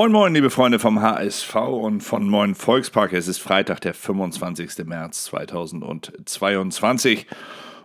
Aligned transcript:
Moin 0.00 0.12
Moin, 0.12 0.32
liebe 0.32 0.48
Freunde 0.48 0.78
vom 0.78 1.02
HSV 1.02 1.54
und 1.56 2.00
von 2.00 2.26
Moin 2.26 2.54
Volkspark. 2.54 3.12
Es 3.12 3.28
ist 3.28 3.36
Freitag, 3.36 3.82
der 3.82 3.92
25. 3.92 4.86
März 4.86 5.24
2022. 5.24 7.26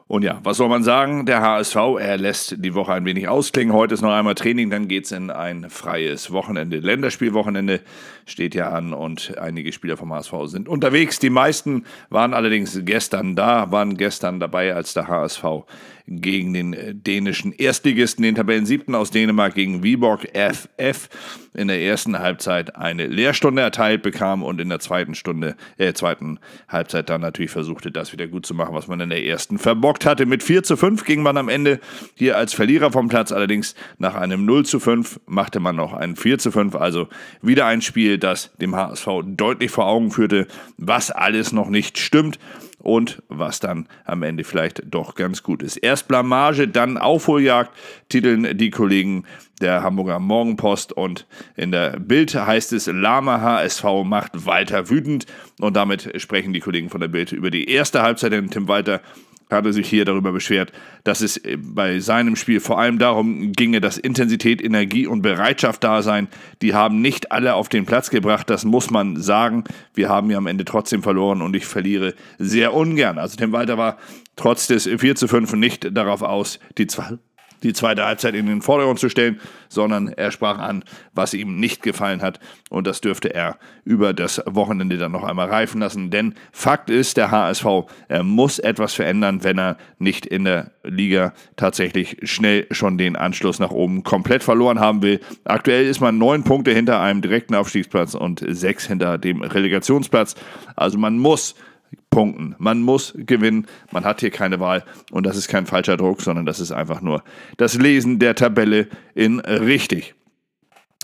Und 0.07 0.23
ja, 0.23 0.39
was 0.41 0.55
soll 0.55 0.69
man 0.69 0.81
sagen? 0.81 1.25
Der 1.25 1.41
HSV, 1.41 1.75
er 1.99 2.17
lässt 2.17 2.63
die 2.63 2.73
Woche 2.73 2.93
ein 2.93 3.03
wenig 3.03 3.27
ausklingen. 3.27 3.73
Heute 3.73 3.95
ist 3.95 4.01
noch 4.01 4.13
einmal 4.13 4.35
Training, 4.35 4.69
dann 4.69 4.87
geht 4.87 5.03
es 5.03 5.11
in 5.11 5.29
ein 5.29 5.69
freies 5.69 6.31
Wochenende. 6.31 6.77
Länderspielwochenende 6.77 7.81
steht 8.25 8.55
ja 8.55 8.69
an 8.69 8.93
und 8.93 9.37
einige 9.37 9.73
Spieler 9.73 9.97
vom 9.97 10.13
HSV 10.13 10.33
sind 10.45 10.69
unterwegs. 10.69 11.19
Die 11.19 11.29
meisten 11.29 11.83
waren 12.09 12.33
allerdings 12.33 12.79
gestern 12.85 13.35
da, 13.35 13.71
waren 13.71 13.97
gestern 13.97 14.39
dabei, 14.39 14.73
als 14.73 14.93
der 14.93 15.09
HSV 15.09 15.43
gegen 16.07 16.53
den 16.53 16.73
äh, 16.73 16.93
dänischen 16.93 17.51
Erstligisten, 17.51 18.23
den 18.23 18.35
Tabellen 18.35 18.65
siebten 18.65 18.95
aus 18.95 19.11
Dänemark 19.11 19.55
gegen 19.55 19.83
Viborg 19.83 20.27
FF 20.33 21.09
in 21.53 21.67
der 21.67 21.81
ersten 21.81 22.19
Halbzeit 22.19 22.75
eine 22.75 23.07
Lehrstunde 23.07 23.61
erteilt 23.61 24.03
bekam 24.03 24.43
und 24.43 24.61
in 24.61 24.69
der 24.69 24.79
zweiten 24.79 25.15
Stunde, 25.15 25.55
äh, 25.77 25.93
zweiten 25.93 26.39
Halbzeit 26.67 27.09
dann 27.09 27.21
natürlich 27.21 27.51
versuchte, 27.51 27.91
das 27.91 28.13
wieder 28.13 28.27
gut 28.27 28.45
zu 28.45 28.53
machen, 28.53 28.75
was 28.75 28.87
man 28.87 28.99
in 28.99 29.09
der 29.09 29.25
ersten 29.25 29.57
verbockt 29.57 30.05
hatte. 30.05 30.25
Mit 30.25 30.43
4 30.43 30.63
zu 30.63 30.77
5 30.77 31.05
ging 31.05 31.23
man 31.23 31.37
am 31.37 31.49
Ende 31.49 31.79
hier 32.15 32.37
als 32.37 32.53
Verlierer 32.53 32.91
vom 32.91 33.07
Platz, 33.07 33.31
allerdings 33.31 33.75
nach 33.97 34.15
einem 34.15 34.45
0 34.45 34.65
zu 34.65 34.79
5 34.79 35.21
machte 35.25 35.59
man 35.59 35.75
noch 35.75 35.93
ein 35.93 36.15
4 36.15 36.37
zu 36.37 36.51
5, 36.51 36.75
also 36.75 37.07
wieder 37.41 37.65
ein 37.65 37.81
Spiel, 37.81 38.17
das 38.17 38.51
dem 38.57 38.75
HSV 38.75 39.07
deutlich 39.25 39.71
vor 39.71 39.87
Augen 39.87 40.11
führte, 40.11 40.47
was 40.77 41.09
alles 41.09 41.51
noch 41.51 41.69
nicht 41.69 41.97
stimmt 41.97 42.37
und 42.85 43.23
was 43.29 43.59
dann 43.59 43.87
am 44.05 44.21
Ende 44.21 44.43
vielleicht 44.43 44.83
doch 44.93 45.15
ganz 45.15 45.41
gut 45.41 45.63
ist. 45.63 45.77
Erst 45.77 46.07
Blamage, 46.07 46.67
dann 46.67 46.97
Aufholjagd, 46.97 47.71
titeln 48.09 48.57
die 48.57 48.69
Kollegen 48.69 49.25
der 49.59 49.81
Hamburger 49.81 50.19
Morgenpost. 50.19 50.93
Und 50.93 51.25
in 51.55 51.71
der 51.71 51.99
Bild 51.99 52.35
heißt 52.35 52.73
es, 52.73 52.85
Lama 52.85 53.41
HSV 53.41 53.83
macht 54.03 54.45
Walter 54.45 54.89
wütend. 54.89 55.25
Und 55.59 55.75
damit 55.75 56.21
sprechen 56.21 56.53
die 56.53 56.59
Kollegen 56.59 56.89
von 56.89 57.01
der 57.01 57.07
Bild 57.07 57.31
über 57.31 57.49
die 57.49 57.69
erste 57.69 58.03
Halbzeit, 58.03 58.31
denn 58.31 58.51
Tim 58.51 58.67
Walter 58.67 59.01
hatte 59.49 59.73
sich 59.73 59.87
hier 59.87 60.05
darüber 60.05 60.31
beschwert, 60.31 60.71
dass 61.03 61.21
es 61.21 61.41
bei 61.57 61.99
seinem 61.99 62.35
Spiel 62.35 62.59
vor 62.59 62.79
allem 62.79 62.97
darum 62.97 63.51
ginge, 63.51 63.81
dass 63.81 63.97
Intensität, 63.97 64.63
Energie 64.63 65.07
und 65.07 65.21
Bereitschaft 65.21 65.83
da 65.83 66.01
sein. 66.01 66.27
Die 66.61 66.73
haben 66.73 67.01
nicht 67.01 67.31
alle 67.31 67.53
auf 67.53 67.69
den 67.69 67.85
Platz 67.85 68.09
gebracht, 68.09 68.49
das 68.49 68.65
muss 68.65 68.89
man 68.89 69.21
sagen. 69.21 69.63
Wir 69.93 70.09
haben 70.09 70.31
ja 70.31 70.37
am 70.37 70.47
Ende 70.47 70.65
trotzdem 70.65 71.03
verloren 71.03 71.41
und 71.41 71.55
ich 71.55 71.65
verliere 71.65 72.13
sehr 72.39 72.73
ungern. 72.73 73.17
Also 73.17 73.37
Tim 73.37 73.51
Walter 73.51 73.77
war 73.77 73.97
trotz 74.35 74.67
des 74.67 74.87
4 74.87 75.15
zu 75.15 75.27
5 75.27 75.53
nicht 75.53 75.95
darauf 75.95 76.21
aus, 76.21 76.59
die 76.77 76.87
zwei 76.87 77.17
die 77.65 77.73
zweite 77.73 78.05
Halbzeit 78.05 78.35
in 78.35 78.45
den 78.45 78.61
Vordergrund 78.61 78.99
zu 78.99 79.09
stellen, 79.09 79.39
sondern 79.67 80.07
er 80.07 80.31
sprach 80.31 80.59
an, 80.59 80.83
was 81.13 81.33
ihm 81.33 81.59
nicht 81.59 81.81
gefallen 81.81 82.21
hat. 82.21 82.39
Und 82.69 82.87
das 82.87 83.01
dürfte 83.01 83.33
er 83.33 83.57
über 83.83 84.13
das 84.13 84.41
Wochenende 84.45 84.97
dann 84.97 85.11
noch 85.11 85.23
einmal 85.23 85.49
reifen 85.49 85.81
lassen. 85.81 86.11
Denn 86.11 86.35
Fakt 86.51 86.89
ist, 86.89 87.17
der 87.17 87.31
HSV, 87.31 87.65
er 88.07 88.23
muss 88.23 88.59
etwas 88.59 88.93
verändern, 88.93 89.43
wenn 89.43 89.57
er 89.57 89.77
nicht 89.97 90.25
in 90.25 90.45
der 90.45 90.71
Liga 90.83 91.33
tatsächlich 91.55 92.17
schnell 92.23 92.67
schon 92.71 92.97
den 92.97 93.15
Anschluss 93.15 93.59
nach 93.59 93.71
oben 93.71 94.03
komplett 94.03 94.43
verloren 94.43 94.79
haben 94.79 95.01
will. 95.01 95.19
Aktuell 95.43 95.85
ist 95.85 95.99
man 95.99 96.17
neun 96.17 96.43
Punkte 96.43 96.71
hinter 96.71 97.01
einem 97.01 97.21
direkten 97.21 97.55
Aufstiegsplatz 97.55 98.13
und 98.13 98.45
sechs 98.47 98.85
hinter 98.85 99.17
dem 99.17 99.41
Relegationsplatz. 99.41 100.35
Also 100.75 100.97
man 100.97 101.17
muss 101.17 101.55
punkten. 102.09 102.55
Man 102.57 102.81
muss 102.81 103.13
gewinnen. 103.15 103.67
Man 103.91 104.05
hat 104.05 104.21
hier 104.21 104.31
keine 104.31 104.59
Wahl. 104.59 104.83
Und 105.11 105.25
das 105.25 105.37
ist 105.37 105.47
kein 105.47 105.65
falscher 105.65 105.97
Druck, 105.97 106.21
sondern 106.21 106.45
das 106.45 106.59
ist 106.59 106.71
einfach 106.71 107.01
nur 107.01 107.23
das 107.57 107.75
Lesen 107.75 108.19
der 108.19 108.35
Tabelle 108.35 108.87
in 109.13 109.39
richtig. 109.39 110.15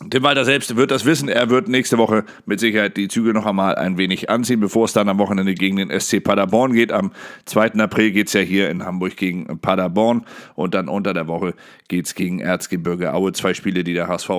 Tim 0.09 0.23
Walter 0.23 0.45
selbst 0.45 0.75
wird 0.75 0.89
das 0.89 1.05
wissen. 1.05 1.29
Er 1.29 1.49
wird 1.49 1.67
nächste 1.67 1.97
Woche 1.97 2.25
mit 2.45 2.59
Sicherheit 2.59 2.97
die 2.97 3.07
Züge 3.07 3.33
noch 3.33 3.45
einmal 3.45 3.75
ein 3.75 3.97
wenig 3.97 4.29
anziehen, 4.29 4.59
bevor 4.59 4.85
es 4.85 4.93
dann 4.93 5.09
am 5.09 5.19
Wochenende 5.19 5.53
gegen 5.53 5.75
den 5.75 5.99
SC 5.99 6.23
Paderborn 6.23 6.73
geht. 6.73 6.91
Am 6.91 7.11
2. 7.45 7.73
April 7.73 8.11
geht 8.11 8.27
es 8.27 8.33
ja 8.33 8.41
hier 8.41 8.69
in 8.69 8.83
Hamburg 8.83 9.15
gegen 9.15 9.59
Paderborn 9.59 10.25
und 10.55 10.73
dann 10.73 10.87
unter 10.87 11.13
der 11.13 11.27
Woche 11.27 11.53
geht 11.87 12.07
es 12.07 12.15
gegen 12.15 12.39
Erzgebirge 12.39 13.13
Aue. 13.13 13.31
Zwei 13.33 13.53
Spiele, 13.53 13.83
die 13.83 13.93
der 13.93 14.07
HSV 14.07 14.29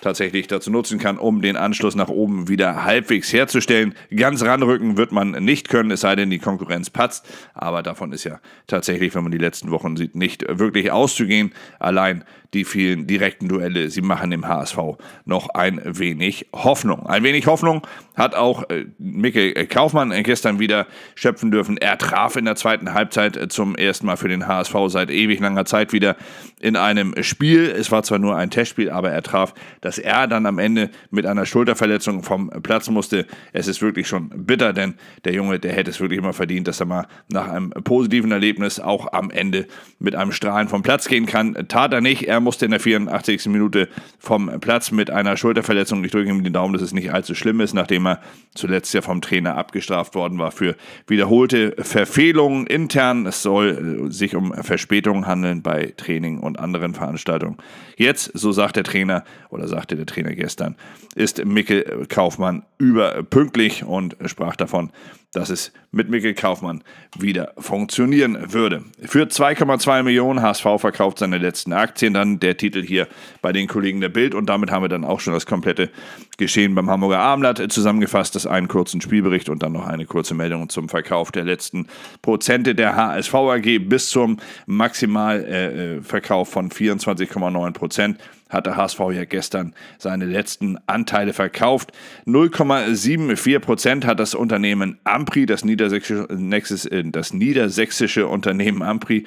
tatsächlich 0.00 0.48
dazu 0.48 0.70
nutzen 0.70 0.98
kann, 0.98 1.18
um 1.18 1.40
den 1.40 1.56
Anschluss 1.56 1.94
nach 1.94 2.08
oben 2.08 2.48
wieder 2.48 2.84
halbwegs 2.84 3.32
herzustellen. 3.32 3.94
Ganz 4.14 4.42
ranrücken 4.42 4.96
wird 4.96 5.12
man 5.12 5.30
nicht 5.30 5.68
können, 5.68 5.92
es 5.92 6.00
sei 6.00 6.16
denn, 6.16 6.30
die 6.30 6.40
Konkurrenz 6.40 6.90
patzt. 6.90 7.28
Aber 7.54 7.82
davon 7.82 8.12
ist 8.12 8.24
ja 8.24 8.40
tatsächlich, 8.66 9.14
wenn 9.14 9.22
man 9.22 9.32
die 9.32 9.38
letzten 9.38 9.70
Wochen 9.70 9.96
sieht, 9.96 10.16
nicht 10.16 10.44
wirklich 10.48 10.90
auszugehen. 10.90 11.52
Allein 11.78 12.24
die 12.54 12.64
vielen 12.64 13.06
direkten 13.06 13.48
Duelle, 13.48 13.88
sie 13.88 14.02
machen 14.02 14.30
dem 14.30 14.46
HSV 14.46 14.78
noch 15.24 15.50
ein 15.50 15.80
wenig 15.84 16.46
Hoffnung. 16.52 17.06
Ein 17.06 17.22
wenig 17.22 17.46
Hoffnung 17.46 17.86
hat 18.16 18.34
auch 18.34 18.68
äh, 18.68 18.86
Mikkel 18.98 19.66
Kaufmann 19.66 20.10
gestern 20.22 20.58
wieder 20.58 20.86
schöpfen 21.14 21.50
dürfen. 21.50 21.76
Er 21.78 21.96
traf 21.98 22.36
in 22.36 22.44
der 22.44 22.56
zweiten 22.56 22.92
Halbzeit 22.92 23.36
äh, 23.36 23.48
zum 23.48 23.74
ersten 23.74 24.06
Mal 24.06 24.16
für 24.16 24.28
den 24.28 24.46
HSV 24.46 24.74
seit 24.88 25.10
ewig 25.10 25.40
langer 25.40 25.64
Zeit 25.64 25.92
wieder 25.92 26.16
in 26.60 26.76
einem 26.76 27.14
Spiel. 27.22 27.70
Es 27.70 27.90
war 27.90 28.02
zwar 28.02 28.18
nur 28.18 28.36
ein 28.36 28.50
Testspiel, 28.50 28.90
aber 28.90 29.10
er 29.10 29.22
traf, 29.22 29.54
dass 29.80 29.98
er 29.98 30.26
dann 30.26 30.46
am 30.46 30.58
Ende 30.58 30.90
mit 31.10 31.26
einer 31.26 31.46
Schulterverletzung 31.46 32.22
vom 32.22 32.50
Platz 32.62 32.88
musste. 32.90 33.26
Es 33.52 33.66
ist 33.66 33.82
wirklich 33.82 34.06
schon 34.06 34.28
bitter, 34.46 34.72
denn 34.72 34.94
der 35.24 35.32
Junge, 35.32 35.58
der 35.58 35.72
hätte 35.72 35.90
es 35.90 36.00
wirklich 36.00 36.18
immer 36.18 36.32
verdient, 36.32 36.68
dass 36.68 36.80
er 36.80 36.86
mal 36.86 37.06
nach 37.28 37.48
einem 37.48 37.70
positiven 37.70 38.30
Erlebnis 38.30 38.78
auch 38.78 39.12
am 39.12 39.30
Ende 39.30 39.66
mit 39.98 40.14
einem 40.14 40.32
Strahlen 40.32 40.68
vom 40.68 40.82
Platz 40.82 41.08
gehen 41.08 41.26
kann. 41.26 41.54
Tat 41.68 41.92
er 41.92 42.00
nicht. 42.00 42.24
Er 42.24 42.40
musste 42.40 42.66
in 42.66 42.70
der 42.70 42.80
84. 42.80 43.46
Minute 43.46 43.88
vom 44.18 44.60
Platz 44.60 44.90
mit 44.90 45.01
einer 45.10 45.36
Schulterverletzung. 45.36 46.04
Ich 46.04 46.10
drücke 46.10 46.30
ihm 46.30 46.44
den 46.44 46.52
Daumen, 46.52 46.72
dass 46.72 46.82
es 46.82 46.92
nicht 46.92 47.12
allzu 47.12 47.34
schlimm 47.34 47.60
ist, 47.60 47.74
nachdem 47.74 48.06
er 48.06 48.20
zuletzt 48.54 48.94
ja 48.94 49.02
vom 49.02 49.20
Trainer 49.20 49.56
abgestraft 49.56 50.14
worden 50.14 50.38
war 50.38 50.50
für 50.50 50.76
wiederholte 51.06 51.74
Verfehlungen 51.78 52.66
intern. 52.66 53.26
Es 53.26 53.42
soll 53.42 54.10
sich 54.12 54.36
um 54.36 54.52
Verspätungen 54.52 55.26
handeln 55.26 55.62
bei 55.62 55.92
Training 55.96 56.38
und 56.38 56.58
anderen 56.58 56.94
Veranstaltungen. 56.94 57.56
Jetzt, 57.96 58.30
so 58.34 58.52
sagt 58.52 58.76
der 58.76 58.84
Trainer 58.84 59.24
oder 59.50 59.68
sagte 59.68 59.96
der 59.96 60.06
Trainer 60.06 60.34
gestern, 60.34 60.76
ist 61.14 61.44
Mikkel 61.44 62.06
Kaufmann 62.08 62.64
überpünktlich 62.78 63.84
und 63.84 64.16
sprach 64.26 64.56
davon, 64.56 64.90
dass 65.32 65.48
es 65.48 65.72
mit 65.90 66.10
Mikkel 66.10 66.34
Kaufmann 66.34 66.84
wieder 67.18 67.52
funktionieren 67.58 68.52
würde. 68.52 68.84
Für 69.02 69.24
2,2 69.24 70.02
Millionen 70.02 70.42
HSV 70.42 70.66
verkauft 70.78 71.18
seine 71.18 71.38
letzten 71.38 71.72
Aktien, 71.72 72.14
dann. 72.14 72.40
Der 72.40 72.56
Titel 72.56 72.82
hier 72.82 73.08
bei 73.40 73.52
den 73.52 73.66
Kollegen 73.66 74.00
der 74.00 74.08
Bild. 74.08 74.34
Und 74.34 74.46
damit 74.46 74.70
haben 74.70 74.82
wir 74.82 74.88
dann 74.88 75.04
auch 75.04 75.20
schon 75.20 75.32
das 75.32 75.46
komplette 75.46 75.90
Geschehen 76.38 76.74
beim 76.74 76.90
Hamburger 76.90 77.18
Abendblatt 77.18 77.72
zusammengefasst, 77.72 78.34
das 78.34 78.46
einen 78.46 78.68
kurzen 78.68 79.00
Spielbericht 79.00 79.48
und 79.48 79.62
dann 79.62 79.72
noch 79.72 79.86
eine 79.86 80.06
kurze 80.06 80.34
Meldung 80.34 80.68
zum 80.68 80.88
Verkauf 80.88 81.30
der 81.30 81.44
letzten 81.44 81.86
Prozente 82.20 82.74
der 82.74 82.96
HSV 82.96 83.34
AG 83.34 83.78
bis 83.80 84.10
zum 84.10 84.38
Maximalverkauf 84.66 86.48
äh, 86.48 86.52
von 86.52 86.70
24,9 86.70 87.72
Prozent 87.72 88.18
hat 88.52 88.66
der 88.66 88.76
HSV 88.76 89.00
ja 89.12 89.24
gestern 89.24 89.74
seine 89.98 90.26
letzten 90.26 90.78
Anteile 90.86 91.32
verkauft. 91.32 91.92
0,74 92.26 93.58
Prozent 93.58 94.06
hat 94.06 94.20
das 94.20 94.34
Unternehmen 94.34 94.98
Ampri, 95.04 95.46
das 95.46 95.64
niedersächsische, 95.64 96.28
äh, 96.30 97.04
das 97.10 97.32
niedersächsische 97.32 98.26
Unternehmen 98.26 98.82
Ampri, 98.82 99.24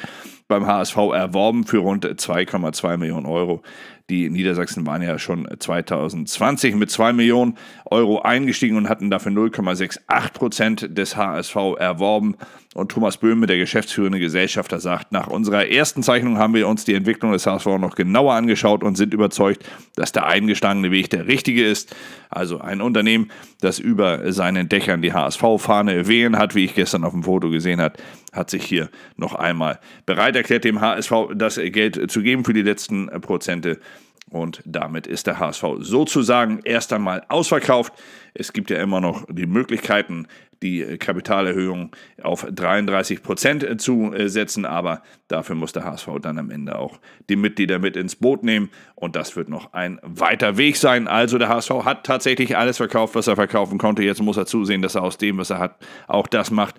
beim 0.48 0.68
HSV 0.68 0.98
erworben 1.14 1.66
für 1.66 1.80
rund 1.80 2.06
2,2 2.06 2.98
Millionen 2.98 3.26
Euro. 3.26 3.64
Die 4.12 4.30
Niedersachsen 4.30 4.86
waren 4.86 5.02
ja 5.02 5.18
schon 5.18 5.48
2020 5.58 6.76
mit 6.76 6.92
2 6.92 7.14
Millionen 7.14 7.58
Euro 7.86 8.22
eingestiegen 8.22 8.78
und 8.78 8.88
hatten 8.88 9.10
dafür 9.10 9.32
0,68 9.32 10.32
Prozent 10.32 10.98
des 10.98 11.18
HSV 11.18 11.56
erworben. 11.80 12.36
Und 12.76 12.92
Thomas 12.92 13.18
Böhme, 13.18 13.48
der 13.48 13.58
geschäftsführende 13.58 14.20
Gesellschafter, 14.20 14.80
sagt, 14.80 15.12
nach 15.12 15.28
unserer 15.28 15.70
ersten 15.70 16.04
Zeichnung 16.04 16.38
haben 16.38 16.54
wir 16.54 16.68
uns 16.68 16.86
die 16.86 16.94
Entwicklung 16.94 17.32
des 17.32 17.48
HSV 17.48 17.66
noch 17.80 17.96
genauer 17.96 18.34
angeschaut 18.34 18.84
und 18.84 18.96
sind 18.96 19.14
überzeugt, 19.14 19.64
dass 19.96 20.12
der 20.12 20.28
eingestangene 20.28 20.92
Weg 20.92 21.10
der 21.10 21.26
richtige 21.26 21.66
ist. 21.66 21.96
Also 22.30 22.60
ein 22.60 22.82
Unternehmen, 22.82 23.32
das 23.62 23.80
über 23.80 24.32
seinen 24.34 24.70
Dächern 24.70 25.02
die 25.02 25.14
HSV-Fahne 25.14 26.08
wehen 26.08 26.38
hat, 26.38 26.54
wie 26.54 26.66
ich 26.66 26.76
gestern 26.76 27.06
auf 27.06 27.14
dem 27.14 27.24
Foto 27.24 27.50
gesehen 27.50 27.82
habe, 27.82 27.96
hat 28.34 28.50
sich 28.50 28.66
hier 28.66 28.90
noch 29.16 29.34
einmal 29.34 29.80
bereit 30.06 30.36
erklärt, 30.36 30.66
dem 30.66 30.82
HSV 30.82 31.12
das 31.34 31.56
Geld 31.56 32.12
zu 32.12 32.22
geben 32.22 32.44
für 32.44 32.54
die 32.54 32.62
letzten 32.62 33.08
Prozente. 33.22 33.80
Und 34.30 34.62
damit 34.66 35.06
ist 35.08 35.28
der 35.28 35.40
HSV 35.40 35.64
sozusagen 35.80 36.60
erst 36.64 36.92
einmal 36.92 37.24
ausverkauft. 37.30 37.94
Es 38.34 38.54
gibt 38.54 38.70
ja 38.70 38.82
immer 38.82 39.00
noch 39.00 39.26
die 39.30 39.46
Möglichkeiten, 39.46 40.28
die 40.64 40.98
Kapitalerhöhung 40.98 41.96
auf 42.24 42.48
33 42.50 43.22
Prozent 43.22 43.82
zu 43.82 44.14
setzen, 44.26 44.66
aber 44.66 45.04
dafür 45.28 45.56
muss 45.56 45.74
der 45.74 45.84
HSV 45.86 46.08
dann 46.22 46.40
am 46.40 46.50
Ende 46.50 46.78
auch 46.80 47.00
die 47.30 47.36
Mitglieder 47.36 47.78
mit 47.78 47.96
ins 47.96 48.16
Boot 48.16 48.44
nehmen 48.44 48.70
und 48.96 49.16
das 49.16 49.36
wird 49.36 49.48
noch 49.48 49.74
ein 49.74 50.00
weiter 50.02 50.58
Weg 50.58 50.78
sein. 50.78 51.08
Also 51.08 51.38
der 51.38 51.50
HSV 51.50 51.70
hat 51.84 52.06
tatsächlich 52.06 52.58
alles 52.58 52.78
verkauft, 52.78 53.16
was 53.16 53.28
er 53.28 53.36
verkaufen 53.36 53.78
konnte. 53.78 54.04
Jetzt 54.04 54.22
muss 54.22 54.38
er 54.38 54.46
zusehen, 54.48 54.82
dass 54.82 54.96
er 54.96 55.04
aus 55.04 55.18
dem, 55.18 55.38
was 55.38 55.52
er 55.52 55.60
hat, 55.60 55.78
auch 56.08 56.28
das 56.28 56.52
macht, 56.52 56.76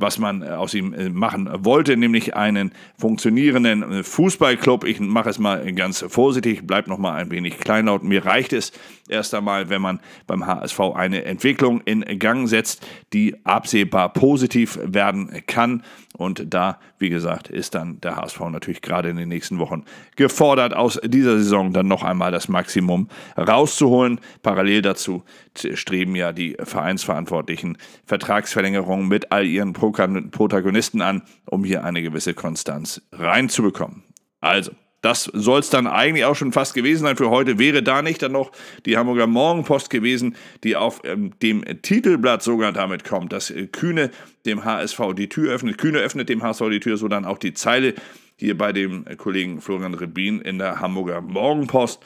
was 0.00 0.18
man 0.18 0.42
aus 0.42 0.74
ihm 0.74 0.94
machen 1.12 1.48
wollte, 1.64 1.96
nämlich 1.96 2.34
einen 2.34 2.72
funktionierenden 2.98 4.02
Fußballclub. 4.02 4.84
Ich 4.84 5.00
mache 5.00 5.30
es 5.30 5.38
mal 5.38 5.72
ganz 5.72 6.04
vorsichtig, 6.08 6.66
bleibt 6.66 6.88
noch 6.88 6.98
mal 6.98 7.14
ein 7.14 7.30
wenig 7.30 7.58
kleinlaut. 7.58 8.02
Mir 8.02 8.24
reicht 8.24 8.52
es 8.52 8.72
erst 9.08 9.34
einmal, 9.34 9.68
wenn 9.68 9.82
man 9.82 10.00
beim 10.26 10.46
HSV 10.46 10.80
eine 10.94 11.24
Entwicklung 11.24 11.80
in 11.82 12.04
Gang 12.18 12.48
setzt, 12.48 12.86
die 13.12 13.36
absehbar 13.44 14.12
positiv 14.12 14.78
werden 14.82 15.42
kann. 15.46 15.82
Und 16.16 16.52
da, 16.52 16.78
wie 16.98 17.08
gesagt, 17.08 17.48
ist 17.48 17.74
dann 17.74 18.00
der 18.00 18.16
HSV 18.16 18.40
natürlich 18.50 18.82
gerade 18.82 19.08
in 19.08 19.16
den 19.16 19.28
nächsten 19.28 19.58
Wochen 19.58 19.84
gefordert, 20.16 20.74
aus 20.74 21.00
dieser 21.02 21.38
Saison 21.38 21.72
dann 21.72 21.88
noch 21.88 22.02
einmal 22.02 22.30
das 22.30 22.48
Maximum 22.48 23.08
rauszuholen. 23.38 24.20
Parallel 24.42 24.82
dazu 24.82 25.22
streben 25.54 26.14
ja 26.16 26.32
die 26.32 26.56
Vereinsverantwortlichen 26.62 27.78
Vertragsverlängerungen 28.04 29.08
mit 29.08 29.32
all 29.32 29.46
ihren 29.46 29.72
Protagonisten 29.92 31.02
an, 31.02 31.22
um 31.46 31.64
hier 31.64 31.84
eine 31.84 32.02
gewisse 32.02 32.34
Konstanz 32.34 33.02
reinzubekommen. 33.12 34.02
Also, 34.40 34.72
das 35.02 35.24
soll 35.24 35.60
es 35.60 35.70
dann 35.70 35.86
eigentlich 35.86 36.24
auch 36.24 36.36
schon 36.36 36.52
fast 36.52 36.74
gewesen 36.74 37.04
sein 37.04 37.16
für 37.16 37.30
heute. 37.30 37.58
Wäre 37.58 37.82
da 37.82 38.02
nicht 38.02 38.22
dann 38.22 38.32
noch 38.32 38.52
die 38.84 38.98
Hamburger 38.98 39.26
Morgenpost 39.26 39.88
gewesen, 39.88 40.36
die 40.62 40.76
auf 40.76 41.00
ähm, 41.04 41.32
dem 41.40 41.64
Titelblatt 41.82 42.42
sogar 42.42 42.72
damit 42.72 43.04
kommt, 43.04 43.32
dass 43.32 43.50
äh, 43.50 43.66
Kühne 43.66 44.10
dem 44.44 44.64
HSV 44.64 45.00
die 45.16 45.28
Tür 45.28 45.54
öffnet. 45.54 45.78
Kühne 45.78 45.98
öffnet 45.98 46.28
dem 46.28 46.42
HSV 46.42 46.62
die 46.70 46.80
Tür, 46.80 46.98
so 46.98 47.08
dann 47.08 47.24
auch 47.24 47.38
die 47.38 47.54
Zeile 47.54 47.94
hier 48.40 48.58
bei 48.58 48.72
dem 48.72 49.04
Kollegen 49.16 49.60
Florian 49.60 49.94
Rebin 49.94 50.40
in 50.40 50.58
der 50.58 50.80
Hamburger 50.80 51.20
Morgenpost. 51.20 52.02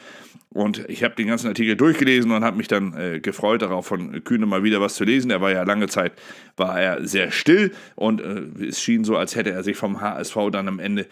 Und 0.50 0.88
ich 0.88 1.02
habe 1.02 1.14
den 1.16 1.26
ganzen 1.26 1.48
Artikel 1.48 1.76
durchgelesen 1.76 2.30
und 2.30 2.44
habe 2.44 2.56
mich 2.56 2.68
dann 2.68 2.94
äh, 2.96 3.20
gefreut 3.20 3.62
darauf, 3.62 3.86
von 3.86 4.22
Kühne 4.22 4.46
mal 4.46 4.62
wieder 4.62 4.80
was 4.80 4.94
zu 4.94 5.04
lesen. 5.04 5.30
Er 5.30 5.40
war 5.40 5.50
ja 5.50 5.64
lange 5.64 5.88
Zeit, 5.88 6.12
war 6.56 6.80
er 6.80 7.06
sehr 7.06 7.32
still 7.32 7.72
und 7.96 8.20
äh, 8.20 8.66
es 8.66 8.80
schien 8.80 9.02
so, 9.02 9.16
als 9.16 9.34
hätte 9.34 9.50
er 9.50 9.64
sich 9.64 9.76
vom 9.76 10.00
HSV 10.00 10.36
dann 10.52 10.68
am 10.68 10.78
Ende 10.78 11.06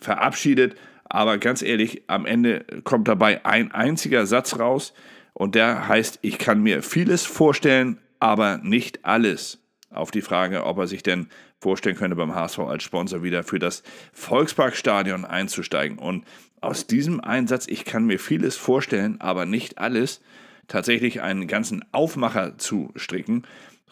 verabschiedet. 0.00 0.74
Aber 1.04 1.38
ganz 1.38 1.62
ehrlich, 1.62 2.02
am 2.08 2.26
Ende 2.26 2.64
kommt 2.82 3.08
dabei 3.08 3.44
ein 3.44 3.70
einziger 3.70 4.26
Satz 4.26 4.58
raus 4.58 4.94
und 5.32 5.54
der 5.54 5.86
heißt, 5.86 6.18
ich 6.22 6.38
kann 6.38 6.62
mir 6.62 6.82
vieles 6.82 7.24
vorstellen, 7.24 7.98
aber 8.18 8.58
nicht 8.58 9.04
alles. 9.04 9.60
Auf 9.90 10.10
die 10.10 10.22
Frage, 10.22 10.64
ob 10.64 10.78
er 10.78 10.86
sich 10.86 11.02
denn 11.02 11.28
vorstellen 11.60 11.96
könnte, 11.96 12.16
beim 12.16 12.34
HSV 12.34 12.60
als 12.60 12.82
Sponsor 12.82 13.22
wieder 13.22 13.42
für 13.42 13.58
das 13.58 13.82
Volksparkstadion 14.12 15.24
einzusteigen. 15.24 15.98
Und 15.98 16.24
aus 16.60 16.86
diesem 16.86 17.20
Einsatz, 17.20 17.66
ich 17.68 17.84
kann 17.84 18.06
mir 18.06 18.18
vieles 18.18 18.56
vorstellen, 18.56 19.20
aber 19.20 19.46
nicht 19.46 19.78
alles, 19.78 20.20
tatsächlich 20.66 21.22
einen 21.22 21.48
ganzen 21.48 21.84
Aufmacher 21.92 22.58
zu 22.58 22.92
stricken. 22.96 23.42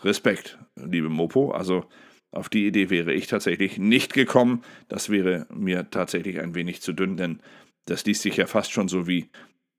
Respekt, 0.02 0.58
liebe 0.76 1.08
Mopo. 1.08 1.50
Also 1.50 1.86
auf 2.30 2.48
die 2.48 2.66
Idee 2.66 2.90
wäre 2.90 3.12
ich 3.12 3.26
tatsächlich 3.26 3.78
nicht 3.78 4.12
gekommen. 4.12 4.62
Das 4.88 5.10
wäre 5.10 5.46
mir 5.52 5.90
tatsächlich 5.90 6.40
ein 6.40 6.54
wenig 6.54 6.82
zu 6.82 6.92
dünn, 6.92 7.16
denn 7.16 7.40
das 7.86 8.04
liest 8.04 8.22
sich 8.22 8.36
ja 8.36 8.46
fast 8.46 8.72
schon 8.72 8.88
so 8.88 9.06
wie, 9.06 9.30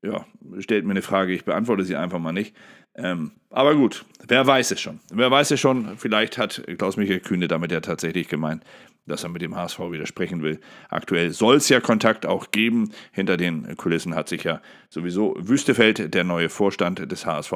ja, 0.02 0.26
stellt 0.58 0.84
mir 0.84 0.92
eine 0.92 1.02
Frage, 1.02 1.32
ich 1.32 1.44
beantworte 1.44 1.84
sie 1.84 1.96
einfach 1.96 2.18
mal 2.18 2.32
nicht. 2.32 2.54
Ähm, 2.94 3.32
aber 3.50 3.74
gut, 3.76 4.04
wer 4.26 4.46
weiß 4.46 4.72
es 4.72 4.80
schon. 4.80 5.00
Wer 5.12 5.30
weiß 5.30 5.52
es 5.52 5.60
schon, 5.60 5.96
vielleicht 5.96 6.36
hat 6.36 6.62
Klaus-Michael 6.78 7.20
Kühne 7.20 7.48
damit 7.48 7.70
ja 7.70 7.80
tatsächlich 7.80 8.28
gemeint, 8.28 8.64
dass 9.06 9.22
er 9.22 9.30
mit 9.30 9.42
dem 9.42 9.56
HSV 9.56 9.78
widersprechen 9.90 10.42
will. 10.42 10.60
Aktuell 10.88 11.30
soll 11.30 11.56
es 11.56 11.68
ja 11.68 11.80
Kontakt 11.80 12.26
auch 12.26 12.50
geben. 12.50 12.92
Hinter 13.12 13.36
den 13.36 13.76
Kulissen 13.76 14.14
hat 14.14 14.28
sich 14.28 14.44
ja 14.44 14.60
sowieso 14.88 15.34
Wüstefeld, 15.38 16.12
der 16.12 16.24
neue 16.24 16.48
Vorstand 16.48 17.10
des 17.10 17.24
HSV, 17.24 17.52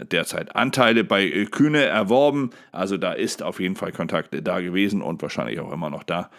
derzeit 0.00 0.56
Anteile 0.56 1.04
bei 1.04 1.28
Kühne 1.50 1.84
erworben. 1.84 2.50
Also 2.72 2.96
da 2.96 3.12
ist 3.12 3.42
auf 3.42 3.60
jeden 3.60 3.76
Fall 3.76 3.92
Kontakt 3.92 4.36
da 4.42 4.60
gewesen 4.60 5.02
und 5.02 5.20
wahrscheinlich 5.20 5.60
auch 5.60 5.72
immer 5.72 5.90
noch 5.90 6.04
da. 6.04 6.30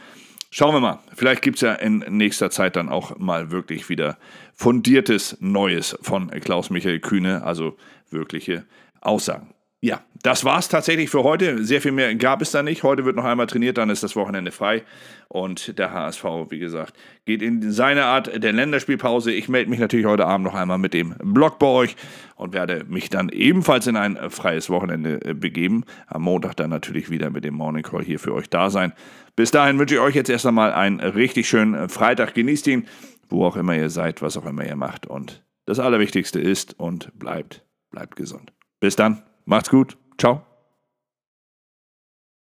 Schauen 0.49 0.73
wir 0.73 0.79
mal. 0.79 0.99
Vielleicht 1.13 1.41
gibt 1.41 1.57
es 1.57 1.61
ja 1.61 1.73
in 1.73 1.99
nächster 2.09 2.49
Zeit 2.49 2.75
dann 2.75 2.89
auch 2.89 3.17
mal 3.17 3.51
wirklich 3.51 3.89
wieder 3.89 4.17
fundiertes 4.55 5.37
Neues 5.39 5.97
von 6.01 6.29
Klaus-Michael 6.29 6.99
Kühne, 6.99 7.43
also 7.43 7.77
wirkliche 8.09 8.65
Aussagen. 9.01 9.53
Ja, 9.79 10.01
das 10.23 10.43
war 10.43 10.57
es 10.57 10.69
tatsächlich 10.69 11.11
für 11.11 11.23
heute. 11.23 11.63
Sehr 11.63 11.81
viel 11.81 11.91
mehr 11.91 12.15
gab 12.15 12.41
es 12.41 12.49
da 12.49 12.63
nicht. 12.63 12.81
Heute 12.81 13.05
wird 13.05 13.15
noch 13.15 13.25
einmal 13.25 13.45
trainiert, 13.45 13.77
dann 13.77 13.91
ist 13.91 14.01
das 14.01 14.15
Wochenende 14.15 14.51
frei. 14.51 14.83
Und 15.27 15.77
der 15.77 15.93
HSV, 15.93 16.23
wie 16.49 16.57
gesagt, 16.57 16.93
geht 17.25 17.43
in 17.43 17.71
seine 17.71 18.05
Art 18.05 18.43
der 18.43 18.53
Länderspielpause. 18.53 19.31
Ich 19.31 19.49
melde 19.49 19.69
mich 19.69 19.79
natürlich 19.79 20.07
heute 20.07 20.25
Abend 20.25 20.45
noch 20.45 20.55
einmal 20.55 20.79
mit 20.79 20.95
dem 20.95 21.13
Blog 21.23 21.59
bei 21.59 21.67
euch 21.67 21.95
und 22.35 22.53
werde 22.53 22.85
mich 22.87 23.11
dann 23.11 23.29
ebenfalls 23.29 23.85
in 23.85 23.97
ein 23.97 24.17
freies 24.31 24.71
Wochenende 24.71 25.23
äh, 25.23 25.33
begeben. 25.35 25.83
Am 26.07 26.23
Montag 26.23 26.55
dann 26.55 26.71
natürlich 26.71 27.11
wieder 27.11 27.29
mit 27.29 27.43
dem 27.43 27.53
Morning 27.53 27.83
Call 27.83 28.03
hier 28.03 28.19
für 28.19 28.33
euch 28.33 28.49
da 28.49 28.71
sein. 28.71 28.93
Bis 29.35 29.51
dahin 29.51 29.77
wünsche 29.77 29.93
ich 29.93 30.01
euch 30.01 30.15
jetzt 30.15 30.29
erst 30.29 30.47
einmal 30.47 30.73
einen 30.73 31.01
richtig 31.01 31.47
schönen 31.47 31.87
Freitag. 31.87 32.33
Genießt 32.33 32.65
ihn, 32.65 32.87
wo 33.29 33.45
auch 33.45 33.55
immer 33.55 33.75
ihr 33.75 33.91
seid, 33.91 34.23
was 34.23 34.37
auch 34.37 34.45
immer 34.47 34.65
ihr 34.65 34.75
macht. 34.75 35.05
Und 35.05 35.43
das 35.65 35.77
Allerwichtigste 35.79 36.39
ist 36.39 36.79
und 36.79 37.11
bleibt, 37.19 37.63
bleibt 37.91 38.15
gesund. 38.15 38.53
Bis 38.79 38.95
dann. 38.95 39.26
Macht's 39.47 39.69
gut. 39.69 39.97
Ciao. 40.17 40.43